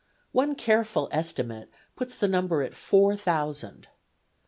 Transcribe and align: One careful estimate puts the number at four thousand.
One 0.31 0.55
careful 0.55 1.09
estimate 1.11 1.69
puts 1.95 2.15
the 2.15 2.27
number 2.27 2.63
at 2.63 2.73
four 2.73 3.15
thousand. 3.15 3.87